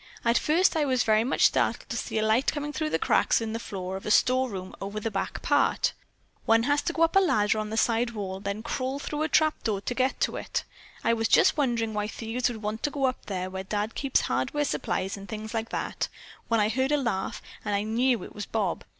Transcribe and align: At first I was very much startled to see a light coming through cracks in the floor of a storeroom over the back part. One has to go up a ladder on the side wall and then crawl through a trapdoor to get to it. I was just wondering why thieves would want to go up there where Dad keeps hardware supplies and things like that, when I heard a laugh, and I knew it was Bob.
At 0.25 0.35
first 0.35 0.75
I 0.75 0.83
was 0.83 1.03
very 1.03 1.23
much 1.23 1.45
startled 1.45 1.87
to 1.89 1.95
see 1.95 2.17
a 2.17 2.25
light 2.25 2.51
coming 2.51 2.73
through 2.73 2.97
cracks 2.97 3.39
in 3.39 3.53
the 3.53 3.59
floor 3.59 3.95
of 3.95 4.05
a 4.07 4.09
storeroom 4.09 4.73
over 4.81 4.99
the 4.99 5.11
back 5.11 5.43
part. 5.43 5.93
One 6.47 6.63
has 6.63 6.81
to 6.81 6.93
go 6.93 7.03
up 7.03 7.15
a 7.15 7.19
ladder 7.19 7.59
on 7.59 7.69
the 7.69 7.77
side 7.77 8.09
wall 8.09 8.37
and 8.37 8.45
then 8.45 8.63
crawl 8.63 8.97
through 8.97 9.21
a 9.21 9.29
trapdoor 9.29 9.81
to 9.81 9.93
get 9.93 10.19
to 10.21 10.37
it. 10.37 10.63
I 11.03 11.13
was 11.13 11.27
just 11.27 11.55
wondering 11.55 11.93
why 11.93 12.07
thieves 12.07 12.49
would 12.49 12.63
want 12.63 12.81
to 12.81 12.89
go 12.89 13.03
up 13.05 13.27
there 13.27 13.47
where 13.51 13.63
Dad 13.63 13.93
keeps 13.93 14.21
hardware 14.21 14.65
supplies 14.65 15.17
and 15.17 15.29
things 15.29 15.53
like 15.53 15.69
that, 15.69 16.07
when 16.47 16.59
I 16.59 16.69
heard 16.69 16.91
a 16.91 16.97
laugh, 16.97 17.39
and 17.63 17.75
I 17.75 17.83
knew 17.83 18.23
it 18.23 18.33
was 18.33 18.47
Bob. 18.47 18.83